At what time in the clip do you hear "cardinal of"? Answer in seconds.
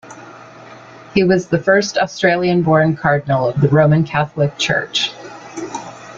2.97-3.61